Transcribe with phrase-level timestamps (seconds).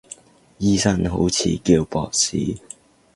[0.57, 2.57] 醫生好似叫博士